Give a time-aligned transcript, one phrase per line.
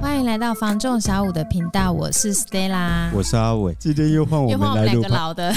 [0.00, 5.52] 欢迎来到房仲小五的频道，我是 Stella，我是阿伟，今天又换我们来录，又换我们两个老的，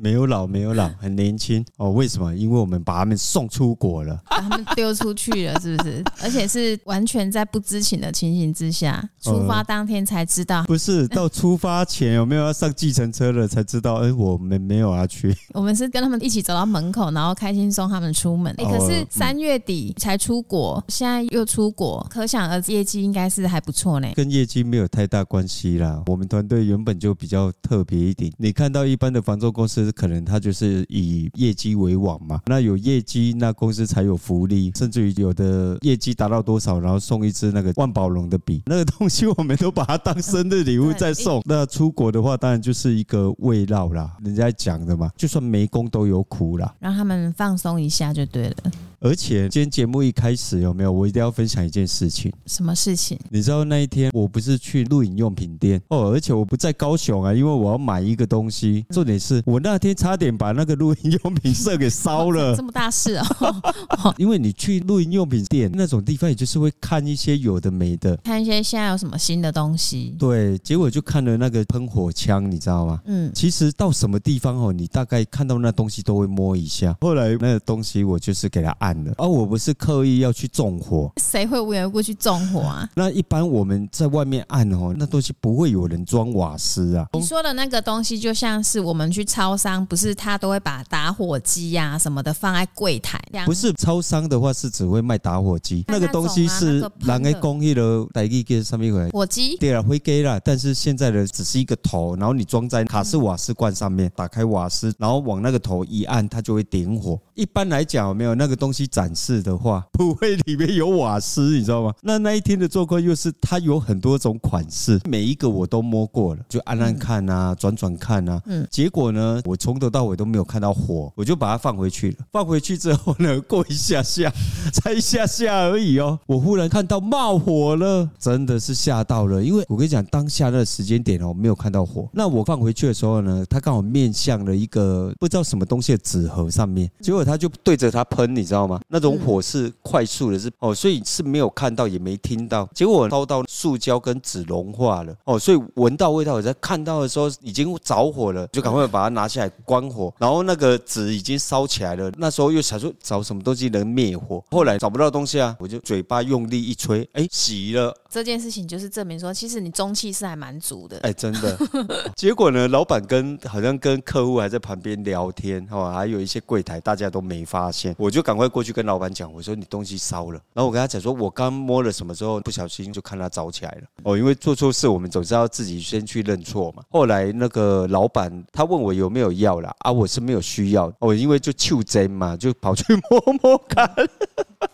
[0.00, 1.90] 没有老，没有老， 很年轻哦。
[1.90, 2.32] 为什么？
[2.36, 6.04] 因为我们把他们送出国了，把他们丢出去了，是不是？
[6.22, 10.60] 而且是完全在不知情的情形之下，出发当天才知道。
[10.60, 13.94] 呃、不是 到出发前有没有要上计程车了才知道？
[13.96, 15.34] 哎，我们没有要去。
[15.54, 18.54] 我们是跟他们一起走到门口，然后开心送他们出门。
[18.58, 23.40] 哎，可是三月底才出国，现在又出国，可想而知业绩应该是。
[23.40, 26.02] 是还不错呢，跟业绩没有太大关系啦。
[26.08, 28.30] 我们团队原本就比较特别一点。
[28.36, 32.40] 你看到一般的房仲公司，可能他就是以业绩为王嘛。
[32.46, 41.42] 那有业绩，那公司才有福利，甚至于有的业绩达到多少，然后送一支那个万宝龙的笔，那个东西我们都把它当生日礼物在送。
[41.44, 48.56] 那出国的话，当然就是一个慰劳啦，人家讲的嘛，就算没工都有苦啦，让他们放松一下就对了。
[49.02, 50.92] 而且今天节目一开始有没有？
[50.92, 52.30] 我一定要分享一件事情。
[52.44, 53.18] 什么事情？
[53.30, 58.84] 你知道那一天我不是去露营用品店哦，而且我不在高雄啊，因为我要买一个东西。
[58.90, 62.54] 重点是我那天差点把那个露营用品社给烧了。
[62.60, 64.12] 这么大事哦！
[64.18, 70.14] 因为你去露营用品店那种地方，也就是会看一些有的没的，看一些现在有什么新的东西。
[70.18, 73.00] 对，结果就看了那个喷火枪，你知道吗？
[73.06, 73.32] 嗯。
[73.34, 76.94] 其实到什么地方哦，你大概看到那东西都会摸一下。
[77.00, 78.89] 后来那个东西我就是给他按。
[79.16, 82.88] 而、啊、我不是刻意要去纵火，谁会无缘无故去纵火啊？
[82.94, 87.06] 那一般我们在外面按哦，那东西不会有人装瓦斯啊。
[87.12, 93.20] 你说的那个东西，就像是我们去超商，不是他都会把打火机呀、啊、什么的放在柜台。
[93.46, 95.84] 不是超商的话，是只会卖打火机。
[95.88, 99.08] 那个东西是拿来工艺的，带一个上面回来。
[99.10, 107.18] 火机对了，会给了，但是现在的只是一个头，然后你装在卡式瓦斯罐上面，打开瓦斯，然后往那个头一按，它就会点火。
[107.34, 109.40] 一般来讲，有没有那个东西展示？
[109.42, 111.94] 的话， 不会里面有瓦斯，你知道吗？
[112.02, 118.42] 那那一天的状况又是它有很多种款式，每一个我都摸过了，就按按看啊，转转看啊。
[118.46, 122.16] 嗯，结果呢，我从头到尾都没有看到火，我就把它放回去了。
[122.32, 124.32] 放回去之后呢， 过一下下，
[124.72, 129.42] 才一下下而已哦，我忽然看到冒火了，真的是吓到了。
[129.42, 132.08] 因为我跟你讲，当下那个时间点哦，没有看到火。
[132.12, 138.69] 那我放回去的时候呢，它刚好面向了一个不知道什么东西的纸盒上面，结果它就对着它喷，你知道吗？
[138.88, 139.20] 那种。
[139.20, 152.10] 火是快速的，是哦，所以是没有看到也没听到，结果烧到塑胶跟纸融化了哦，所以闻到味道，我在看到的时候已经着火了，就赶快把它拿下来关火，然后那个纸已经烧起来了。
[152.16, 157.94] 那时候又想说找什么东西能灭火，后来找不到东西啊，我就嘴巴用力一吹，哎，熄了。
[158.08, 160.98] 这件事情就是证明说，其实你中气是还蛮足的。
[161.00, 161.58] 哎，真的。
[162.16, 170.40] 结果呢，老板跟好像跟客户还在旁边聊天，哦，还有一些柜台大家都没发现，我就赶快过去跟老板讲，我说你东西烧了。
[170.52, 173.82] 然后我跟他讲说，我刚摸了什么之后，不小心就看他着起来了。
[174.04, 176.82] 哦，因为做错事，我们总是要自己先去认错嘛。
[176.90, 180.92] 后来那个老板他问我有没有药啦，啊，我是没有需要。
[181.00, 183.90] 哦，因为就求真嘛，就跑去摸摸看。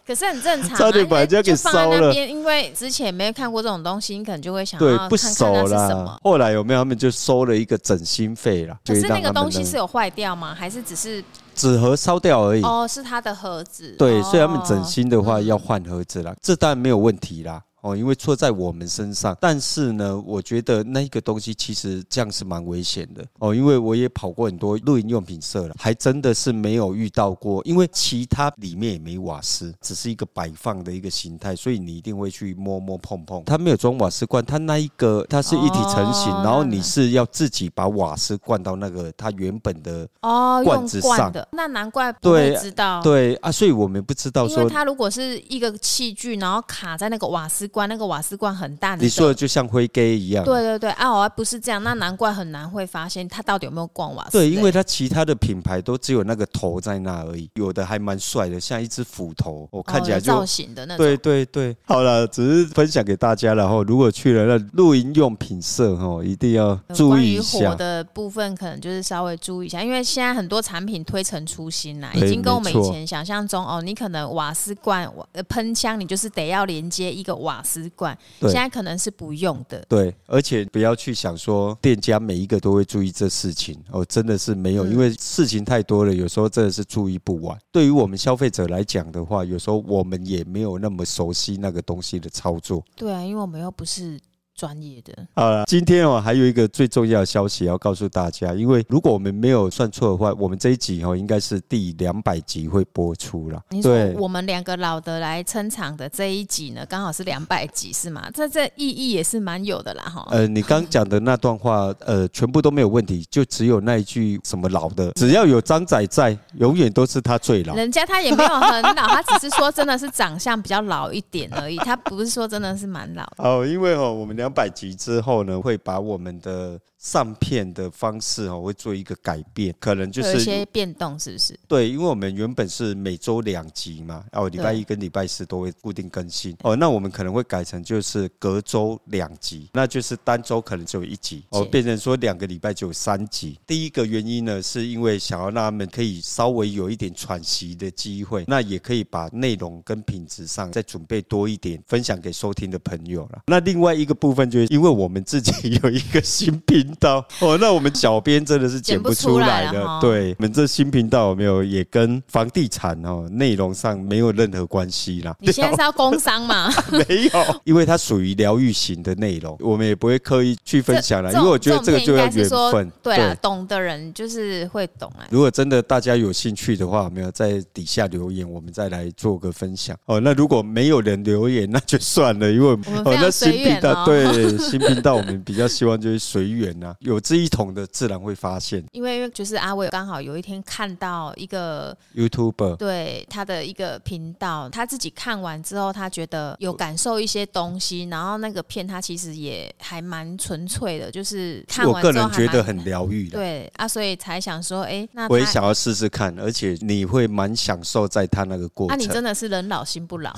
[0.07, 2.13] 可是很正常，啊，差点把人家给烧了。
[2.15, 6.19] 因为之前没有看过这种东西，你可能就会想对不熟了。
[6.23, 8.79] 后来有没有他们就收了一个整心费了？
[8.85, 10.55] 可是那个东西是有坏掉吗？
[10.55, 11.23] 还是只是
[11.57, 12.63] 纸盒烧掉而已？
[12.63, 13.97] 哦，是它的盒子。
[13.99, 17.63] 对，所以他们整新的话要换盒子啦，这当然没有问题啦。
[17.87, 23.55] 哦，因为错在我们身上，但是呢，我觉得那个东西其实这样是蛮危险的哦。
[23.55, 27.63] 因为我也跑过很多露营用品社了，还真的是没有遇到过。
[27.65, 33.45] 因为其他里面也没瓦斯，只是一个摆放的一个形态，所以你一定会去摸摸碰碰。
[33.45, 41.47] 它没有装瓦斯罐，它那一个它是一体成型，然后你是要自己把瓦斯灌到那个它原本的哦罐子上的。
[41.53, 47.71] 那难怪不会知道对，对啊，所以我们不知道说，它如果是一个器具，然后卡在那个瓦斯。
[47.77, 50.43] 关那个瓦斯罐很大，你说的就像灰给一样。
[50.47, 54.31] 对对对，啊，我不是这样，那难怪很难会发现它到底有没有灌瓦斯。
[54.33, 61.05] 对，因为它其他的品牌都只有那个头在那而已，有的还蛮帅的，像一只斧头，我看起来就造型的那种。
[61.05, 67.69] 对对对，好了，只是分享给大家，然后如果去了那露营用品社哦，一定要注意一下。
[67.69, 75.07] 火的部分，可能就是稍微注意一下，因为现在很多产品推陈出新啦，已经跟我们以前想象中哦，你可能瓦斯罐
[75.51, 79.85] 喷枪，你就是得要连接一个瓦斯罐，现在可能是不用的。
[79.89, 87.59] 对，而且不要去想说店家每一个都会注意这事情哦，真的是没有，因为事情太多了，有时候真的是注意不完。
[87.73, 92.85] 对于我们消费者来讲的话，有时候我们也没有那么熟悉那个东西的操作。
[92.95, 94.19] 对啊，因为我们又不是
[94.57, 95.13] 专业的。
[95.35, 103.63] 好了，今天哦还有一个最重要的消息要告诉大家，因为如果我们没有算错的话，我们这一集哦应该是第两百集会播出了。
[103.71, 108.29] 你说我们两个老的来撑场的这一集呢，刚好是两百集是吗？
[108.33, 110.27] 这这意义也是蛮有的啦哈。
[110.31, 117.75] 呃，你刚讲的那段话，呃，全部都没有问题，就只有那一句什么老的，只要有张仔在，永远都是他最老。
[117.75, 123.45] 人家他也没有很老，他只是说真的是长相比较老一点而已，他不是说真的是 蛮老的。
[123.45, 126.81] 哦，因为哦，我们两百集之后呢，会把我们的。
[127.07, 131.57] 上片的方式哦，会做一个改变，可能就是有一些变动，是不是？
[131.69, 143.57] 对，因为我们原本是每周两集嘛，哦，礼拜一跟礼拜四都会固定更新哦，那我们可能会改成就是隔周两集，那就是单周可能只有一集哦，变成说两个礼拜就有三集。
[143.65, 153.43] 第一个原因呢，是因为想要让他们可以稍微有一点喘息的机会，那也可以把内容跟品质上再准备多一点，分享给收听的朋友了。
[153.47, 156.96] 那另外一个部分就是因为我们自己有一个新品。
[156.99, 159.99] 到 哦，那我们小编真的是剪不出来的。
[160.01, 165.35] 对，我们这新频道有没有也跟房地产哦内容上没有任何关系啦？
[165.41, 166.71] 你现在是要工商吗？
[167.09, 171.33] 没有，因为它属于疗愈型的内容，我们也不会刻意去分享了。
[171.33, 172.91] 因为我觉得这个就要缘分。
[173.03, 175.27] 对啊，懂的人就是会懂啊。
[175.31, 180.21] 如果真的大家有兴趣的话，有没有在底下留言，我们再来做个分享哦。
[180.21, 182.69] 那如果没有人留言，那就算了，因为
[183.05, 186.76] 哦，那新频道对新频道，我们比较希望就是随缘。
[187.01, 203.39] 有这一桶的自然会发现，因为就是阿伟刚好有一天看到一个 YouTuber 对他的一个频道，他自己看完之后，他觉得有感受一些东西，然后那个片他其实也还蛮纯粹的，就是看完之后我个人觉得很疗愈的。
[203.39, 208.97] 对啊，所以才想说，哎、欸，那我也想要试试看，而且你会蛮享受在他那个过程。
[208.97, 210.35] 那、啊、你真的是人老心不老，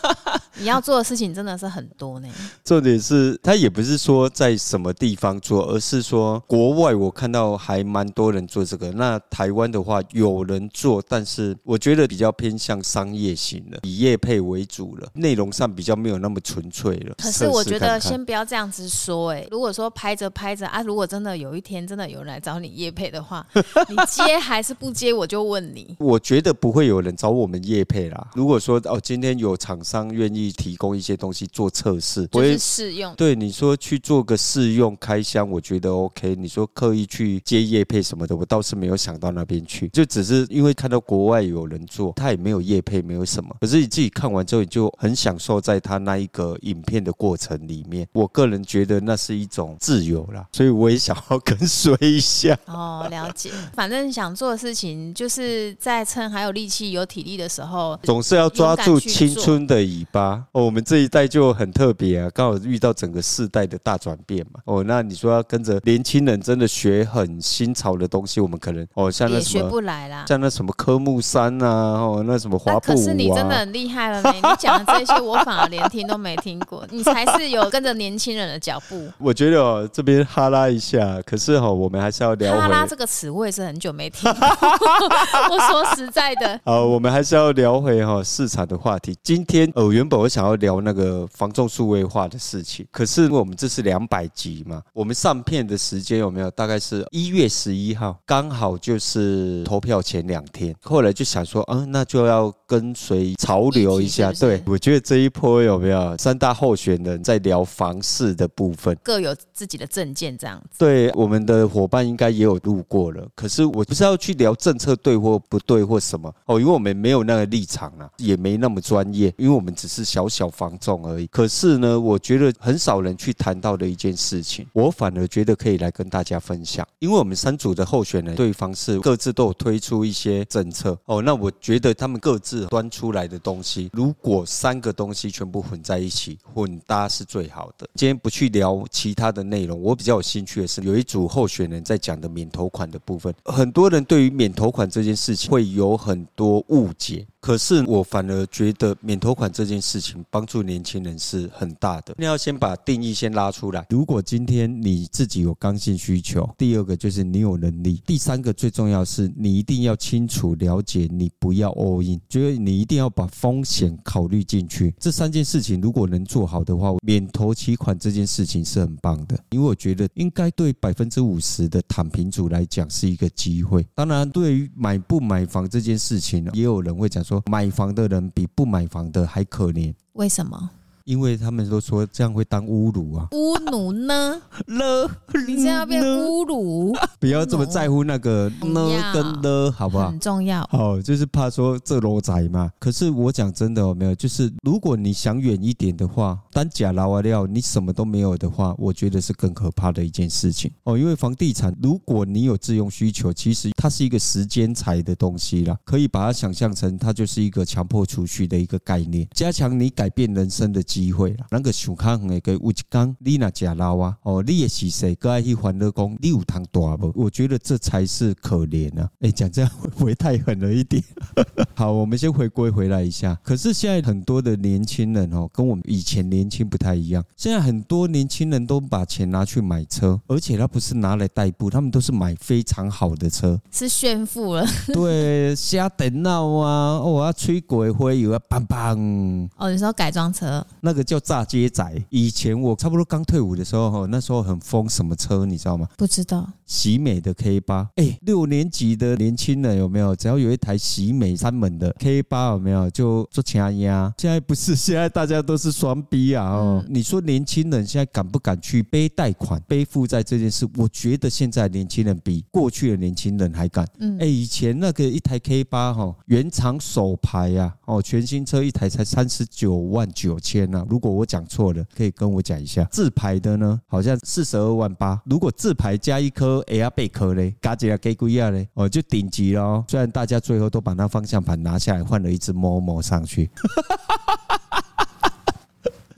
[0.58, 2.28] 你要做的事情真的是很多呢。
[2.64, 8.90] 重点是他也不是说在什么地方做，而是说国外我看到还蛮多人做这个。
[8.92, 17.14] 那台湾的话有人做，但是我觉得比较偏向商业型的，以业配为主了，内容上比较没有那么纯粹了。
[17.18, 23.46] 可是我觉得先不要这样子说，哎，如果说拍着拍着啊，如果真的有一天真的有人来找你业配的话，
[23.88, 25.12] 你接还是不接？
[25.12, 25.96] 我就问你。
[25.98, 28.28] 我觉得不会有人找我们业配啦。
[28.34, 33.12] 如果说哦，今天有厂商愿意提供一些东西做测试，就是试用。
[33.16, 36.36] 对你说去做个试用开箱，我觉得 OK。
[36.36, 43.50] 你说刻意去接业配什么的，我倒是没有想到那边去，就只是因为看到国外有人做，他也没有业配，没有什么。
[43.60, 48.06] 可是你自己看完之后，你就很享受在他那一个影片的过程里面。
[48.12, 52.56] 我个人觉得那是一种自由啦，所以我也想要跟随一下。
[52.66, 53.50] 哦，了解。
[53.74, 60.29] 反正想做的事情，就是在趁还有力气、有体力的时候，总是要抓住青春的尾巴。
[60.52, 64.60] 哦，我们这一代就很特别啊，刚好遇到整个世代的大转变嘛。
[64.64, 72.96] 哦，那你说要跟着年轻人真的学很新潮的东西，我们可能哦，像那什么学不来啦，像那什么科目三啊，哦，那什么滑步舞啊。
[72.96, 79.08] 可是你真的很厉害了呢，你讲的这些我反而连听都没听过，你才是有跟着年轻人的脚步。
[79.18, 82.58] 我觉得哦，这边哈拉一下，可是哈、哦，我们还是要聊。
[82.58, 84.48] 哈拉这个词我也是很久没听过。
[85.50, 89.16] 我说实在的，好，我们还是要聊回哈市场的话题。
[89.22, 96.50] 今天呃，原本我想要聊那个房仲数位化的事情，可是因为我们这是两百集嘛，我们上片的时间有没有？
[96.50, 100.74] 大概是一月十一号，刚好就是投票前两天。
[100.82, 104.32] 后来就想说，嗯，那就要跟随潮流一下。
[104.32, 110.78] 对，我觉得这一波有没有三大候选人在聊房市的部分，各有自己的证件这样子。
[110.78, 113.26] 对，我们的伙伴应该也有路过了。
[113.34, 121.26] 可是我不是要去聊政策对或不对或什么哦，因为我们没有那个立场啊，也没那么专业，因为我们只是小小房仲而已。
[121.28, 131.22] 可是呢，我觉得很少人去谈到的一件事情，我反而觉得可以来跟大家分享，因为我们三组的候选人对方是各自都有推出一些政策哦。
[131.22, 137.88] 那我觉得他们各自端出来的东西，如果三个东西全部混在一起，混搭是最好的。
[137.94, 143.32] 今天不去聊其他的内容，我比较有兴趣的是有一组候选人在讲的免头款的部分。
[143.44, 147.24] 很多人对于免头款这件事情会有很多误解。
[147.40, 152.14] 可是我反而觉得免头款这件事情帮助年轻人是很大的。
[152.18, 153.86] 你要先把定义先拉出来。
[153.90, 164.94] 如果今天你自己有刚性需求，第二个就是你有能力，第三个最重要是你一定要清楚了解，你不要 all in，就是你一定要把风险考虑进去。
[164.98, 169.38] 这三件事情如果能做好的话，免头期款这件事情是很棒的。
[169.50, 173.86] 因为我觉得应该对百分之五十的躺平族来讲是一个机会。
[173.94, 177.42] 当然，对于买不买房这件事情，也有人会讲说。
[177.50, 180.70] 买房的人比不买房的还可怜，为什么？
[181.10, 183.26] 因为他们都说这样会当侮辱啊。
[183.32, 184.40] 侮辱呢？
[184.68, 185.10] 了，
[185.44, 186.94] 你这样变侮辱？
[187.18, 190.08] 不要这么在乎那个呢跟了，好不好？
[190.08, 190.64] 很重要。
[190.70, 192.70] 好，就是怕说这罗仔嘛。
[192.78, 194.14] 可是我讲真的有没有？
[194.14, 200.96] 就是如果你想远一点的话，单假拉瓦料，你什么都没有的话，我觉得是更可怕的一件事情哦。
[200.96, 211.46] 因为房地产，如果你有自用需求，其实它是一个时间财的东西啦，可以把它想象成它就是一个强迫储蓄的一个概念，加强你改变人生的机会啦。
[211.50, 215.14] 那个熊康诶，给吴吉刚丽娜假老啊哦，你也是谁？
[215.14, 217.12] 哥爱去欢乐宫，你有糖大不？
[217.14, 219.08] 我觉得这才是可怜啊！
[219.20, 221.02] 哎，讲这样会不会太狠了一点？
[221.74, 223.38] 好，我们先回归回来一下。
[223.42, 227.24] 可是现在很多的年轻人哦，跟我们以前年轻不太一样。
[227.36, 234.66] 现在很多年轻人都把钱拿去买车，而且他不是拿来代步，他们都是买非常好的车，是炫富了。
[234.92, 237.00] 对，瞎等闹啊！
[237.00, 239.48] 我要吹鬼灰油啊，砰砰！
[239.56, 242.04] 哦，你说改装车，那个叫炸街仔。
[242.10, 245.88] 以前我差不多刚退伍的时候，那时候很疯什么车，你知道吗？
[245.96, 246.48] 不知道。
[246.70, 250.14] 喜美的 K 八，哎，六年级的年轻人有没有？
[250.14, 254.14] 只要有一台喜美三门的 K 八，有没有就做掐压？
[254.16, 256.44] 现在不是，现在大家都是双 B 啊！
[256.46, 260.64] 哦，你说年轻人现在敢不敢去背贷款、背负债这件事？
[260.76, 263.84] 我觉得现在年轻人比过去的年轻人还敢。
[263.98, 270.86] 嗯，哎，以前那个一台 K 八哈，原厂首排呀，哦，全新车一台才三十九万九千啊。
[270.88, 272.84] 如果我讲错了，可以跟我讲一下。
[272.92, 275.20] 自排的呢，好像四十二万八。
[275.24, 279.84] 如果自排加一颗 Air 贝壳嘞，加几啊给贵亚嘞，哦，就顶级咯。
[279.88, 283.50] 虽然大家最后都把那方向盘拿下来，换了一只摸摸上去。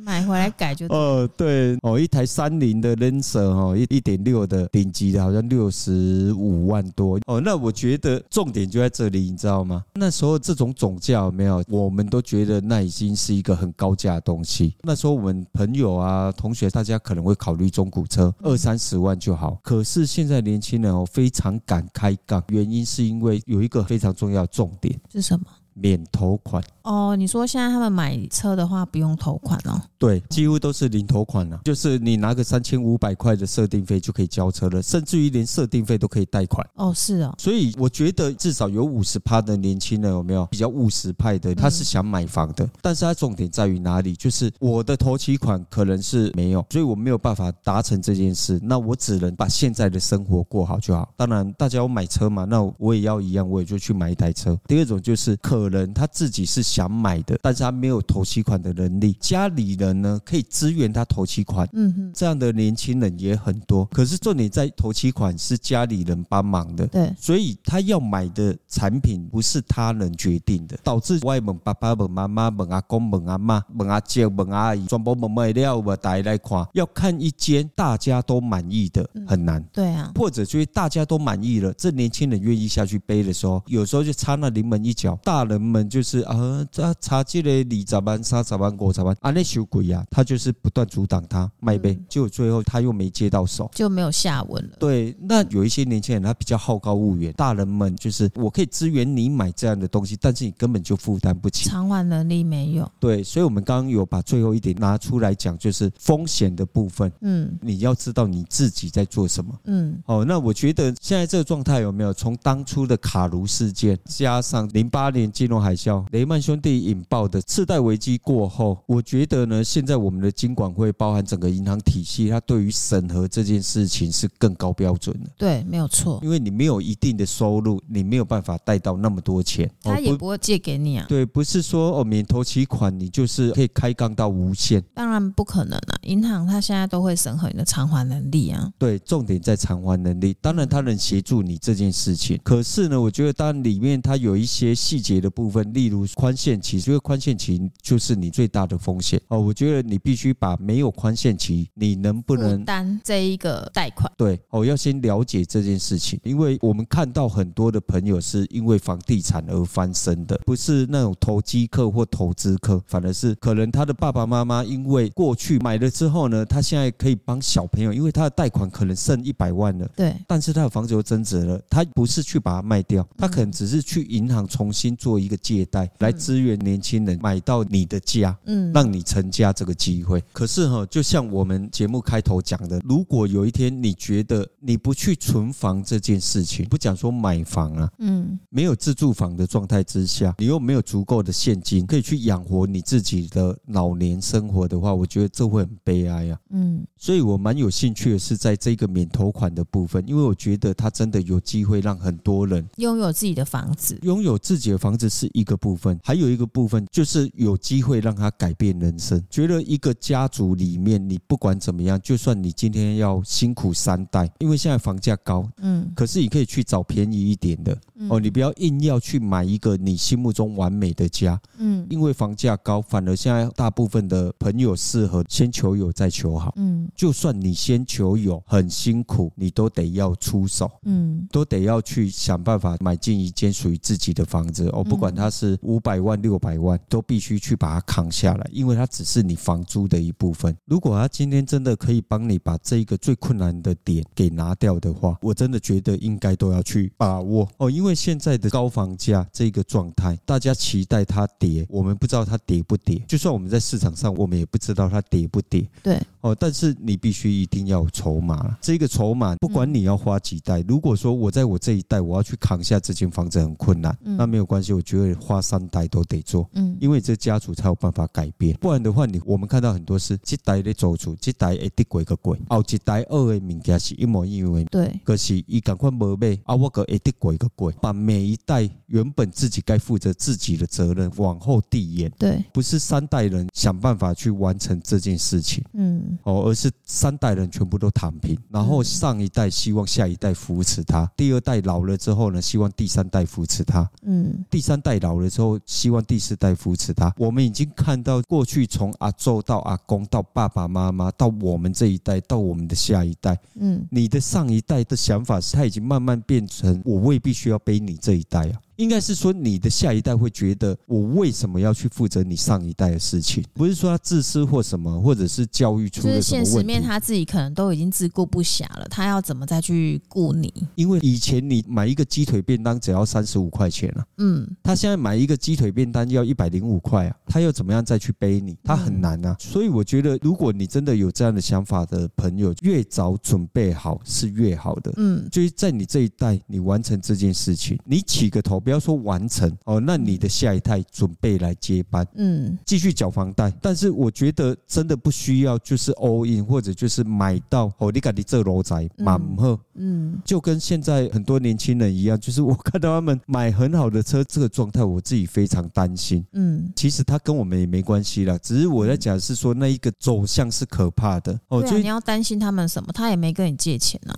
[0.04, 7.40] 买回来改就哦，对哦，一台三菱的 Lancer 哦，一一点六的顶级的，好像六十五万多哦。
[7.40, 9.84] 那我觉得重点就在这里，你知道吗？
[9.94, 14.74] 那时候这种总价有没有，我们都觉得那已经是一个很高价的东西。
[14.82, 19.58] 那时候我们朋友啊、同学，大家可能会考虑中古车，二三十万就好。
[19.62, 25.46] 可是现在年轻人哦，非常敢开杠，原因是因为有一个非常重要的重点是什么？
[25.74, 26.62] 免头款。
[26.82, 29.80] 哦，你说现在他们买车的话不用头款哦？
[29.98, 36.66] 对，几乎都是零头款了，就是你拿个三千五百块的设定费就可以交车了，甚至于连设定费都可以贷款。
[36.74, 37.32] 哦，是哦。
[37.38, 41.54] 所以我觉得至少有五十趴的年轻人有没有比较务实派的？
[41.54, 44.14] 他是想买房的，但是他重点在于哪里？
[44.14, 48.58] 就是我的头期款可能是没有，所以我没有办法达成这件事。
[48.60, 51.08] 那我只能把现在的生活过好就好。
[51.16, 54.58] 当然，大家要买车嘛，那我也要一样，我也就去买一台车。
[54.66, 63.84] 第二种就是可能他自己是想买的，但是他没有投期款的能力，家里人呢可以支援他投期款，嗯哼，这样的年轻人也很多。
[63.86, 87.42] 可是重点在投期款是家里人帮忙的，对，所以他要买的产品不是他能决定的，导致外问爸爸问妈妈问阿公问阿妈问阿姐问阿姨，全部问没了，我带来看，要看一间大家都满意的很难，对啊，或者就是大家都满意了，这年轻人愿意下去背的时候，有时候就差那临门一脚，大人们就是啊，这差这。
[87.42, 94.76] 嘞，你咋办、三十万、五十万，啊，那修鬼呀，他就是不断阻挡他卖呗，结果最后他又没接到手，就没有下文了。
[94.78, 102.88] 对，那有一些年轻人他比较好高骛远，大人们就是我可以支援你买这样的东西，但是你根本就负担不起，偿还能力没有。
[103.00, 107.10] 对，所以我们刚刚有把最后一点拿出来讲，就是风险的部分。
[107.22, 109.52] 嗯，你要知道你自己在做什么。
[109.64, 117.26] 嗯，哦，那我觉得现在这个状态有没有从当初的卡卢事件，加上零八年金融海啸，雷曼兄弟引爆。
[117.26, 125.30] 的次贷危机过后，我觉得呢，现在我们的金管会包含整个银行体系，它对于审核这件事情是更高标准的。
[125.36, 126.20] 对，没有错。
[126.22, 131.06] 因为你没有一定的收入，你没有办法贷到那么多钱，他也不会借给你啊。
[131.08, 134.80] 对，不是说哦，免头期款你就是可以开杠到无限。
[134.94, 138.70] 当然不可能啊，银行它现在都会审核你的偿还能力啊。
[138.78, 140.36] 对，重点在偿还能力。
[140.40, 142.38] 当然，它能协助你这件事情。
[142.44, 149.40] 可是呢，我觉得当然里面它有一些细节的部分，例如宽限期，因为宽限期就是你最大的风险哦。
[149.40, 154.10] 我觉得你必须把没有宽限期，你能不能担这一个贷款？
[154.16, 180.22] 对哦，要先了解这件事情，因为我们看到很多的朋友是因为房地产而翻身的，不是那种投机客或投资客，反而是可能他的爸爸妈妈因为过去买了之后呢，他现在可以帮小朋友，因为他的贷款可能剩一百万了，对，但是他的房子又增值了，他不是去把它卖掉，他可能只是去银行重新做一个借贷，来支援年轻人买到你的家，嗯，让你成家这个机会。
[180.32, 209.22] 可是哈，就像我们节目开头讲的，如果有一天你觉得你不去存房这件事情，不讲说买房啊，嗯，没有自住房的状态之下，你又没有足够的现金可以去养活你自己的老年生活的话，我觉得这会很悲哀啊，嗯，所以我蛮有兴趣的是在这个免头款的部分，因为我觉得它真的有机会让很多人拥有自己的房子，拥有自己的房子是一个部分，还有一个部分就是有机会让他改变人生。
[209.28, 217.76] 觉得一个家族里面，你不管怎么样，就算你今天要辛苦三代，因为现在房价高，嗯，可是你可以去找便宜一点的，
[218.08, 240.56] 哦，你不要硬要去买一个你心目中完美的家，嗯，因为房价高，反而现在大部分的朋友适合先求有再求好，嗯，就算你先求有很辛苦，你都得要出手，嗯，都得要去想办法买进一间属于自己的房子，哦，不管它是五百万六百万，都必须去把它扛下来，因为它只是你房租的一部分。
[240.64, 253.02] 如果他今天真的可以帮你把这一个最困难的点给拿掉的话，我真的觉得应该都要去把握哦，因为现在的高房价这个状态，大家期待它跌，我们不知道它跌不跌。
[253.08, 255.68] 就算我们在市场上，我们也不知道它跌不跌。
[255.82, 297.12] 对哦，但是你必须一定要有筹码，这个筹码不管你要花几代，如果说我在我这一代我要去扛下这间房子很困难，那没有关系，我觉得花三代都得做，嗯，因为这家族才有办法改变，不然的话，你我们看到很多是这代的走出，这代一滴贵个贵，后一代二的物件是一模一样的，对，可是伊赶快没买，啊，我个一滴贵个贵，把每一代原本自己该负责自己的责任往后递延，对，不是三代人想办法去完成这件事情，嗯，哦，而是三代人全部都躺平，然后上一代希望下一代扶持他，第二代老了之后呢，希望第三代扶持他，嗯，第三代老了之后，希望第四代扶持他。
[297.16, 308.60] 我们已经看到过去从阿周到阿公到爸爸妈妈到我们这一代到我们的下一代，嗯，你的上一代的想法是他已经慢慢变成我未必需要背你这一代啊。
[308.76, 313.44] 应该是说，你的下一代会觉得，我为什么要去负责你上一代的事情？
[313.52, 320.52] 不是说他自私或什么，或者是教育出了什么现实面，他自己可能都已经自顾不暇了，他要怎么再去顾你？
[320.74, 328.56] 因为以前你买一个鸡腿便当只要三十五块钱了，嗯，他现在买一个鸡腿便当要一百零五块啊，他又怎么样再去背你？
[328.64, 329.36] 他很难啊。
[329.38, 334.92] 所以我觉得，如果你真的有这样的想法的朋友，越早准备好是越好的。
[334.96, 339.50] 嗯，就是在你这一代，你完成这件事情，你起个头，不要说完成。
[339.64, 343.52] 哦，那你的下一代准备来接班，嗯，继续缴房贷。
[343.60, 362.92] 但是我觉得真的不需要，就是 all in 或者就是买到哦，你赶紧这楼宅满贺，嗯，就跟现在很多年轻人一样，就是我看到他们买很好的车，这个状态我自己非常担心，嗯，其实他跟我们也没关系啦，只是我在讲是说那一个走向是可怕的哦，就你要担心他们什么？
[362.92, 364.14] 他也没跟你借钱啊，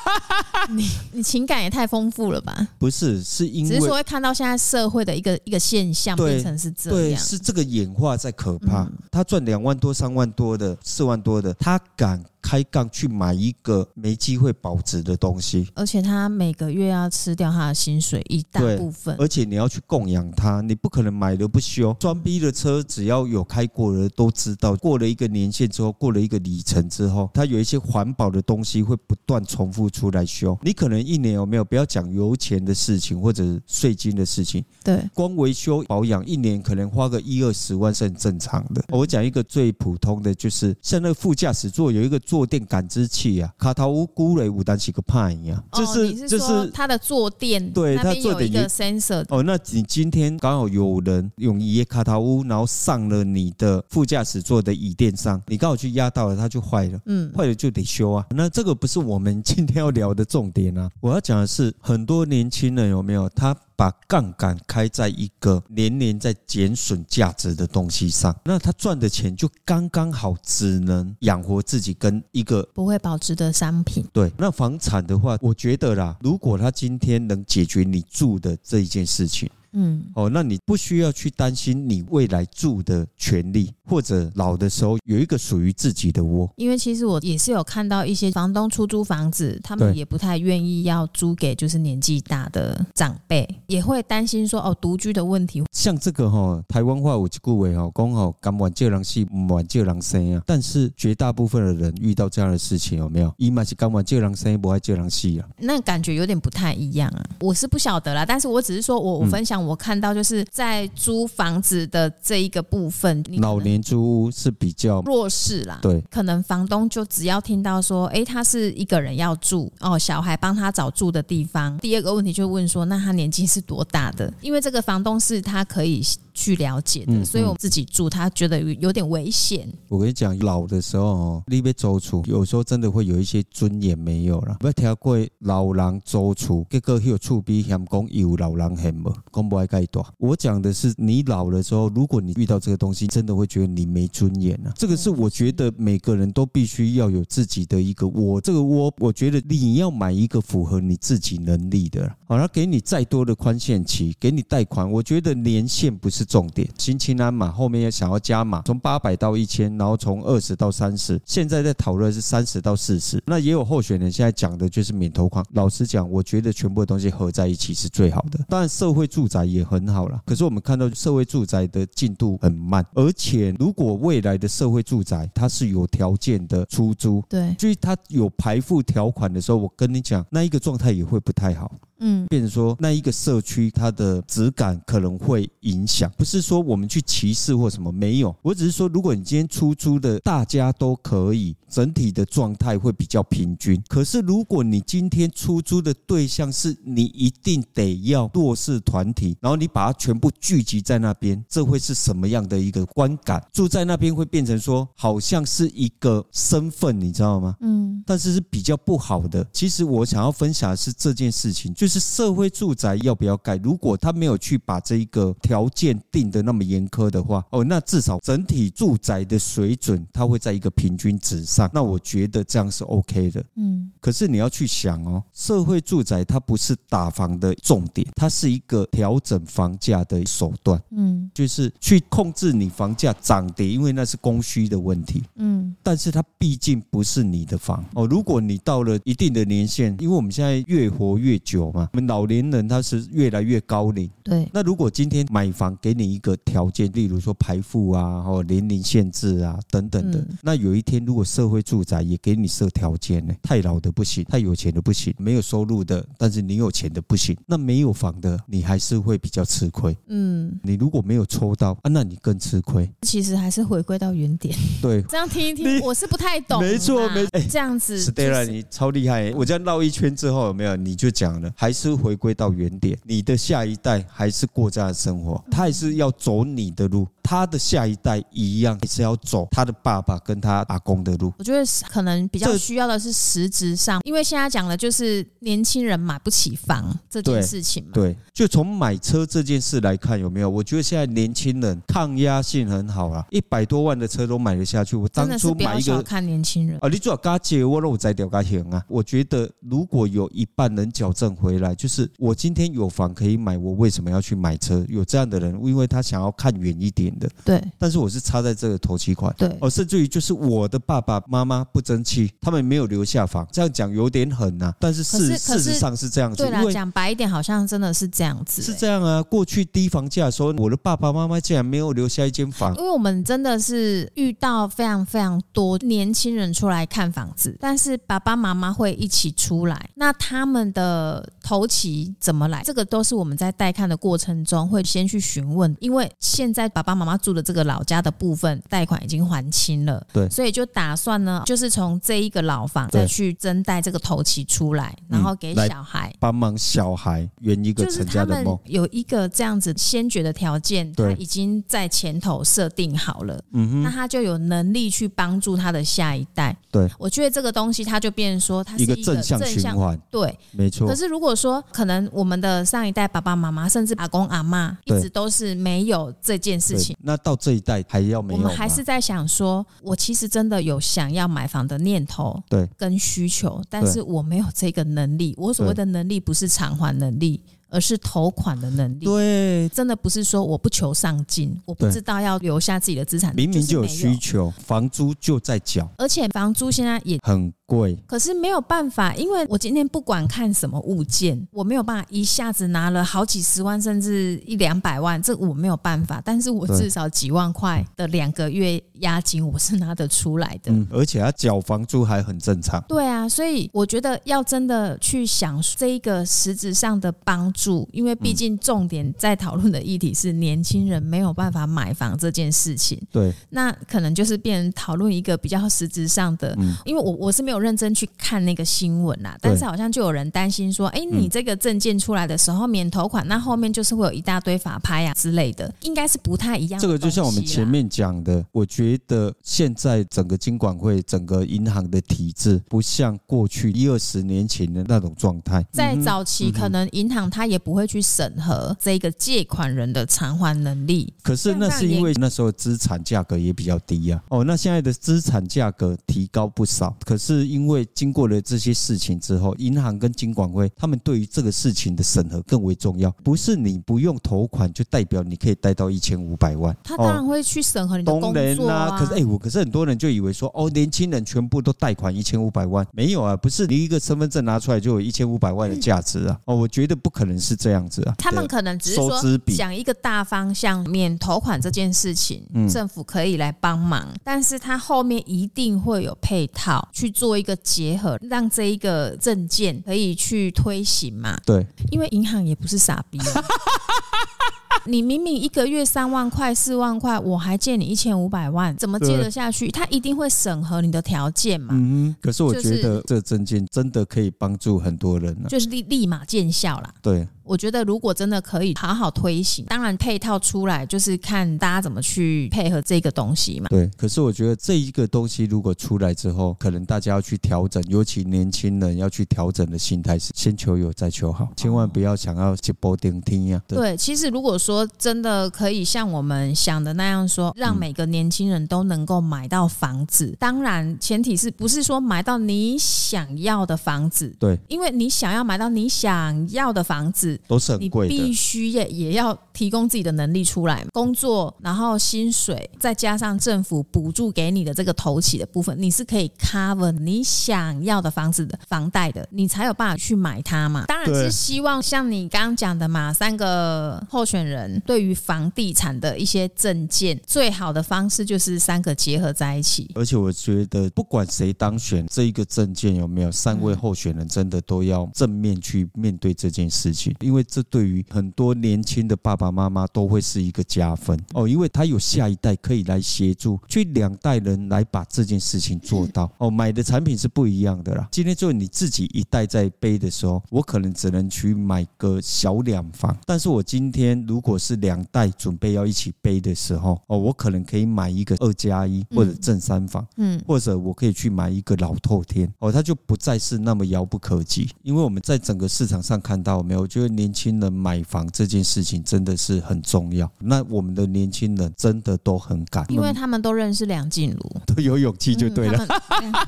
[0.70, 2.68] 你你情感也太丰富了吧？
[2.78, 4.54] 不是，是因为只是说会看到现在。
[4.64, 8.88] 社会的一个一个现象变成是这样，对，是这个演化在可怕。
[9.10, 12.22] 他赚两万多、三万多的、四万多的，他敢。
[12.44, 21.96] 开杠去买一个没机会保值的东西，而且他每个月要吃掉他的薪水一大部分，而且你要去供养他，你不可能买了不修。
[21.98, 30.56] 装逼的车只要有开过的都知道，过了一个年限之后，过了一个里程之后，它有一些环保的东西会不断重复出来修。
[30.60, 38.84] 你可能一年有没有不要讲油钱的事情或者税金的事情，对，光维修保养一年可能花个一二十万是很正常的。
[38.90, 42.20] 我讲一个最普通的就是像那个副驾驶座有一个。
[42.34, 49.24] 坐垫感知器啊，卡塔乌孤雷武丹几个派一样，就是就是它的坐垫，对，它坐垫有一个 sensor。
[49.28, 58.26] 哦，那你今天刚好有人用一页卡塔乌，然后上了你的副驾驶座的椅垫上，你刚好去压到了，它就坏了，嗯，坏了就得修啊。
[58.30, 63.56] 那这个不是我们今天要聊的重点啊，我要讲的是很多年轻人有没有他。
[63.76, 74.06] 把杠杆开在一个年年在减损价值的东西上，那他赚的钱就刚刚好，只能养活自己跟一个不会保值的商品。
[74.12, 79.50] 对，那房产的话，我觉得啦，如果他今天能解决你住的这一件事情。
[79.74, 86.48] 嗯，哦，那你不需要去担心你未来住的权利，或者老的时候有一个属于自己的窝。
[86.56, 95.62] 因为其实我也是有看到一些房东出租房子，他们也不太愿意要租给就是年纪大的长辈，也会担心说哦独居的问题。
[95.72, 100.42] 像这个哈，台湾话有一句话哈，讲好敢玩借人死，不玩借人生啊。
[100.46, 103.34] 但是绝大部分的人遇到这样的事情有没有？
[103.38, 105.48] 伊嘛是敢玩借人生，不爱借人死啊。
[105.58, 107.24] 那感觉有点不太一样啊。
[107.40, 109.63] 我是不晓得啦，但是我只是说我我分享。
[109.64, 115.78] 我看到就是在租房子的这一个部分，老年租屋是比较弱势啦。
[115.82, 121.76] 对，可能房东就只要听到说，哎，他是一个人要住哦，小孩帮他找住的地方。
[121.78, 124.32] 第二个问题就问说，那他年纪是多大的？
[124.40, 126.02] 因为这个房东是他可以
[126.34, 129.66] 去了解的，所以我们自己住，他觉得有点危险。
[129.88, 134.56] 我跟你讲，老的时候哦，你被租厝，有时候真的会有一些尊严没有了。
[134.58, 140.04] 不要听过老人租厝，结果有厝比嫌讲有老人嫌无，讲不爱盖大。
[140.18, 144.72] 我讲的是，你老的时候，如果你遇到这个东西，真的会觉得你没尊严啊。
[144.74, 148.40] 这个是我觉得每个人都必须要有自己的一个窝。
[148.40, 152.12] 这个窝，我觉得你要买一个符合你自己能力的。
[152.26, 156.68] 好，他给你再多的宽限期，给你贷款，我觉得年限不是重点。
[156.78, 163.22] 新青安嘛，后面要想要加码，从八百到一千，然后从二十到三十，现在在讨论是三十到四十。
[163.26, 165.44] 那也有候选人现在讲的就是免投款。
[165.52, 168.38] 老实讲，我觉得全部的东西合在一起是最好的。
[168.48, 170.20] 当然，社会住宅也很好了。
[170.24, 181.70] 可是我们看到社会住宅的进度很慢，而且如果未来的社会住宅它是有条件的出租，对，所以它有排付条款的时候，我跟你讲，那一个状态也会不太好。
[182.06, 193.82] 嗯，变成说那一个社区它的质感可能会影响，不是说我们去歧视或什么，没有，我只是说，如果你今天出租的大家都可以，整体的状态会比较平均。
[193.88, 203.42] 可是如果你今天出租的对象是你一定得要弱势团体，然后你把它全部聚集在那边，这会是什么样的一个观感？
[203.50, 207.56] 住在那边会变成说好像是一个身份，你知道吗？
[207.60, 209.46] 嗯，但是是比较不好的。
[209.52, 211.72] 其实我想要分享的是这件事情。
[211.74, 213.56] 就是社会住宅要不要盖？
[213.56, 221.68] 如果他没有去把这一个条件定得那么严苛的话，哦，那至少整体住宅的水准，它会在一个平均值上。
[221.72, 223.44] 那我觉得这样是 OK 的。
[223.56, 223.90] 嗯。
[224.00, 230.80] 可是你要去想哦，社会住宅它不是打房的重点，它是一个调整房价的手段。
[230.90, 231.30] 嗯。
[231.34, 235.22] 就是去控制你房价涨跌，因为那是供需的问题。
[235.36, 235.74] 嗯。
[235.82, 238.06] 但是它毕竟不是你的房哦。
[238.06, 241.72] 如果你到了一定的年限，因为我们现在越活越久。
[241.82, 244.48] 我们老年人他是越来越高龄，对。
[244.52, 253.34] 那如果今天买房给你一个条件，例如说排富啊，或年龄限制啊等等的，那有一天如果社会住宅也给你设条件呢？
[253.42, 259.96] 太老的不行，太有钱的不行，没有收入的，但是你有钱的不行，那没有房的你还是会比较吃亏。
[260.08, 262.90] 嗯，你如果没有抽到啊，那你更吃亏。
[263.02, 264.56] 其实还是回归到原点。
[264.80, 266.60] 对， 这样听一听，我是不太懂。
[266.60, 267.40] 没错，没错。
[267.50, 269.32] 这样子，Stella，你超厉害。
[269.32, 270.76] 我这样绕一圈之后有没有？
[270.76, 271.50] 你就讲了。
[271.64, 277.08] 还是回归到原点，你的下一代还是过这样的生活，他还是要走你的路。
[277.24, 281.32] 他的下一代一样也是要走他的爸爸跟他阿公的路。
[281.38, 287.92] 我觉得可能比较需要的是实质上，因为现在讲的就是年轻人买不起房这件事情嘛。
[287.94, 290.50] 对，就从买车这件事来看，有没有？
[290.50, 294.94] 我觉得现在年轻人抗压性很好啊，一百多万的车都买得下去。
[294.94, 298.84] 我当初买一个看年轻人啊，你最好加借我，让我再掉加钱啊。
[298.86, 304.84] 我觉得如果有一半能矫正回来，就是我今天有房可以买，我为什么要去买车？
[304.90, 307.13] 有这样的人，因为他想要看远一点。
[307.44, 319.22] 对，但是我是插在这个头期款，对，哦，甚至于就是我的爸爸妈妈不争气，他们没有留下房，这样讲有点狠呐、啊，但是事事实上是这样子，对啦，讲白一点，好像真的是这样子、欸，是这样啊。
[319.22, 332.62] 过去低房价的时候，我的爸爸妈妈竟然没有留下一间房，因为我们真的是遇到非常非常多年轻人出来看房子，但是爸爸妈妈会一起出来，那他们的头期怎么来？
[332.64, 337.14] 这个都是我们在带看的过程中会先去询问，因为现在爸爸妈妈妈。
[337.24, 348.58] 住的这个老家的部分贷款已经还清了，对，所以就打算呢，就是从这一个老房再去增贷这个头期出来，然后给小孩帮忙小孩圆一个成家的梦。
[348.66, 356.54] 有一个这样子先决的条件，他已经在前头设定好了，嗯哼，那他就有能力去帮助他的下一代。
[356.70, 360.86] 对，我觉得这个东西他就变成说，它是一个正向循环，对，没错。
[360.86, 366.93] 可是如果说可能我们的上一代爸爸妈妈甚至阿公阿妈一直都是没有这件事情。
[367.06, 368.40] 那到这一代还要没有？
[368.40, 375.34] 我们还是在想说，我其实真的有想要买房的念头，对，跟需求，但是我没有这个能力。
[375.36, 379.04] 我所谓的能力不是偿还能力，而是投款的能力。
[379.04, 383.34] 对，真的不是说我不求上进，我不知道要留下自己的资产。
[383.36, 387.96] 明明就有需求，房租就在缴，而且房租现在也很贵。
[388.06, 396.20] 可是没有办法，因为我今天不管看什么物件，我没有办法一下子拿了好几十万，甚至一两百万，这我没有办法。
[396.24, 400.72] 但是我至少几万块的两个月押金，我是拿得出来的。
[400.72, 402.82] 嗯，而且他缴房租还很正常。
[402.88, 413.00] 对啊，所以我觉得要真的去想这一个实质上的帮助，因为毕竟重点在讨论的议题是年轻人没有办法买房这件事情。
[413.10, 416.54] 对，那可能就是变成讨论一个比较实质上的。
[416.58, 426.78] 嗯，因为我我是没有认真去看那个新闻啦，但是好像就有人担心说，哎，你这个证件出来的时候免头款，那后面就是会有一大堆法拍啊之类的，应该是不太一样。
[426.78, 435.64] 这个就像我们前面讲的，我觉得现在整个金管会、整个银行的体制，不像过去一二十年前的那种状态。
[435.72, 441.10] 在早期，可能银行它也不会去审核这个借款人的偿还能力。
[441.22, 444.22] 可是那是因为那时候资产价格也比较低呀。
[444.28, 446.94] 哦，那现在的资产价格提高不少。
[447.04, 453.10] 可是因为经过了这些事情之后，银行跟金管会他们对于这个事情的审核更为重要。
[453.22, 456.76] 不是你不用投款就代表你可以贷到一千五百万。
[456.82, 458.98] 他当然会去审核你的工作啊。
[458.98, 466.38] 可是哎，我可是很多人就以为说哦，年轻人全部都贷款一千五百万，没有啊，不是你一个身份证拿出来就有一千五百万的价值啊。
[466.44, 468.14] 哦，我觉得不可能是这样子啊。
[468.18, 469.20] 他们可能只是说
[469.56, 481.38] 讲一个大方向，免投款这件事情，政府可以来帮忙，但是他后面一定会有配套去做一个结合，让这一个证件可以去推行嘛。
[481.44, 483.44] 对，因为银行也不是傻逼啊。
[484.86, 489.70] 你明明一个月三万块、四万块，我还借你一千五百万，怎么借得下去？
[489.70, 491.68] 他一定会审核你的条件嘛。
[491.72, 496.92] 嗯，可是我觉得这证件真的可以帮助很多人了，就是立立马见效啦。
[497.00, 497.26] 对。
[497.44, 503.66] 我觉得如果真的可以好好推行，当然配套出来就是看大家怎么去配合这个东西嘛。
[503.68, 513.60] 对，可是我觉得这一个东西如果出来之后，可能大家要去调整，尤其年轻人要去调整的心态是先求有再求好，千万不要想要去波顶听呀。
[513.68, 524.34] 对，其实如果说真的可以像我们想的那样说，让每个年轻人都能够买到房子，嗯、当然前提是不是说买到你想要的房子？
[524.38, 527.33] 对，因为你想要买到你想要的房子。
[527.46, 540.84] 都是很贵的，你必须也也要提供自己的能力出来，工作，然后薪水，再加上政府补助给你的这个头起的部分，你是可以 cover 你想要的房子的房贷的，你才有办法去买它嘛。
[540.86, 549.90] 当然是希望像你刚刚讲的嘛，三个候选人对于房地产的一些证件，最好的方式就是三个结合在一起。
[549.94, 557.14] 而且我觉得，不管谁当选，这一个证件有没有，三位候选人真的都要正面去面对这件事情。
[557.24, 566.50] 因为这对于很多年轻的爸爸妈妈都会是一个加分哦，因为他有下一代可以来协助，去两代人来把这件事情做到哦。
[566.50, 568.06] 买的产品是不一样的啦。
[568.12, 584.68] 今天就你自己一代在背的时候，我可能只能去买个小两房，但是我今天如果是两代准备要一起背的时候哦，我可能可以买一个二加一或者正三房，嗯，或者我可以去买一个老透天哦，它就不再是那么遥不可及。
[584.82, 590.30] 因为我们在整个市场上看到没有，我觉得年轻人买房这件事情真的是很重要。
[590.38, 595.86] 那我们的年轻人真的都很敢，因为他们都认识梁静茹， 都有勇气就对了。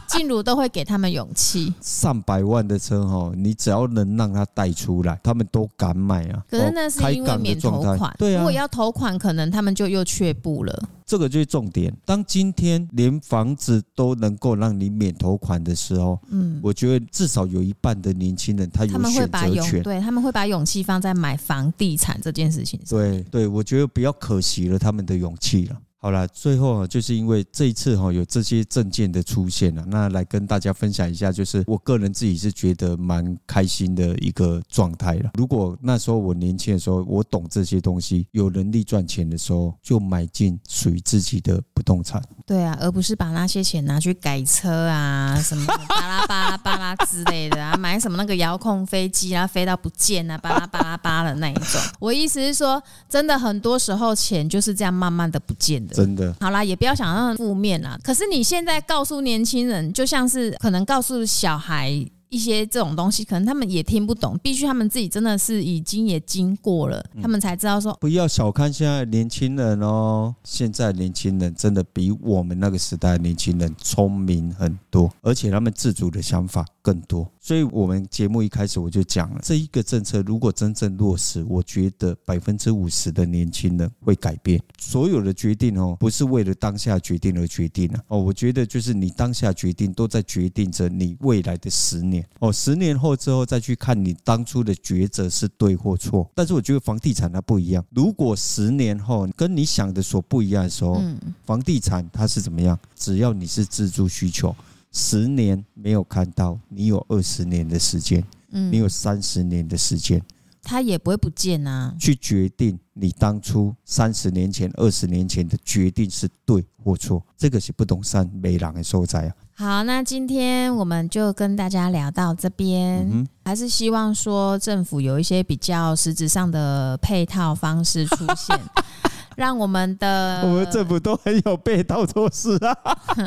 [0.07, 1.72] 静茹都会给他们勇气。
[1.81, 6.42] 上百万的车哈，你只要能让他带出来，他们都敢买啊。
[6.50, 8.38] 可是那是因为免头款，对啊。
[8.38, 10.88] 如果要头款，可能他们就又却步了。
[11.07, 11.97] 这个就是重点。
[12.05, 22.99] 当今天连房子都能够让你免头款的时候，嗯，我觉得至少有一半的年轻人他有选择权，对，他们会把勇气放在买房地产这件事情上。
[22.99, 25.81] 对对，我觉得比较可惜了他们的勇气了。
[26.07, 35.31] 好了，最后啊，就是因为这一次哈有这些证件的出现了，那来跟大家分享一下，就是我个人自己是觉得蛮开心的一个状态了。
[35.35, 42.23] 如果那时候我年轻的时候，我懂这些东西，有能力赚钱的时候，就买进属于自己的不动产。
[42.47, 51.81] 对啊，而不是把那些钱拿去改车啊，什么巴拉巴拉巴拉之类的啊，买什么那个遥控飞机啊，飞到不见啊，巴拉巴拉巴拉的那一种。
[51.99, 55.95] 我意思是说，真的很多时候钱就是这样慢慢的不见的。
[55.96, 57.98] 真的，好啦，也不要想那么负面啦。
[58.02, 61.90] 可是你现在告诉年轻人，就像是可能告诉小孩
[62.28, 64.37] 一些这种东西，可能他们也听不懂。
[64.42, 70.35] 必须他们自己真的是已经也经过了，他们才知道说，不要小看现在年轻人哦。
[70.42, 77.29] 现在年轻人真的比我们那个时代年轻人聪明很多，而且他们自主的想法更多。
[77.40, 84.62] 所以，我们节目一开始我就讲了，这一个政策如果真正落实，我觉得百分之五十的年轻人会改变。
[84.79, 88.01] 所有的决定哦，不是为了当下决定而决定啊。
[88.07, 92.25] 哦，我觉得就是你当下决定，都在决定着你未来的十年。
[92.38, 96.31] 哦，十年后之后再去看你当初的抉择是对或错。
[96.37, 97.85] 但是我觉得房地产它不一样。
[97.90, 101.03] 如果十年后跟你想的所不一样的时候，
[101.44, 102.79] 房地产它是怎么样？
[102.94, 104.55] 只要你是自住需求，
[104.92, 110.22] 十年没有看到，你有二十年的时间，嗯你有三十年的时间。
[110.68, 111.94] 他也不会不见啊！
[111.96, 119.35] 去决定你当初三十年前、二十年前的决定是对或错，这个是不动产没人的所在啊。
[119.55, 128.59] 好，那今天我们就跟大家聊到这边，嗯、还是希望说政府有一些比较实质上的配套方式出现。
[129.37, 132.77] 让我们的我们政府都很有被盗措施啊，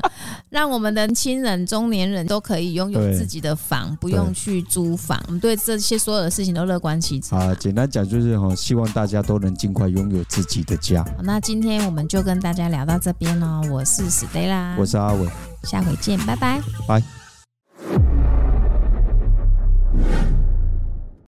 [0.50, 5.22] 让我们的亲人、中年人都可以拥有自己的房，不用去租房。
[5.28, 7.36] 我们对这些所有的事情都乐观其词。
[7.36, 11.06] 啊，简单讲就是哈，希望大家都能尽快拥有自己的家。
[11.24, 15.30] 那今天我们就跟大家聊到这边喽，我是史黛拉，我是阿伟，
[15.64, 17.04] 下回见，拜拜，拜。